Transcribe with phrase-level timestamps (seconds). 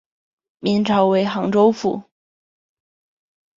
[0.57, 2.01] 明朝为杭州府。